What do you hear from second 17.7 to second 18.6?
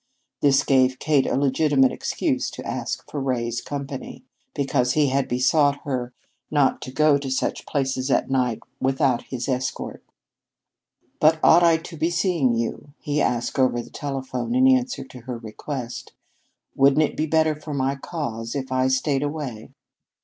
my cause